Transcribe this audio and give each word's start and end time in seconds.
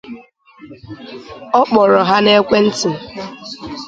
Ọ 1.59 1.61
kpọrọ 1.69 1.99
ha 2.09 2.17
n’ekwe 2.25 2.57
nti 2.67 2.89